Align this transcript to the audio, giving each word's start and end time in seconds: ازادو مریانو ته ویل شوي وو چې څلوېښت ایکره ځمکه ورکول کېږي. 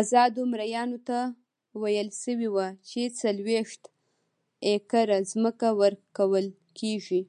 ازادو 0.00 0.40
مریانو 0.52 0.98
ته 1.08 1.18
ویل 1.80 2.08
شوي 2.22 2.48
وو 2.54 2.66
چې 2.88 3.00
څلوېښت 3.20 3.82
ایکره 4.68 5.18
ځمکه 5.30 5.68
ورکول 5.80 6.46
کېږي. 6.78 7.22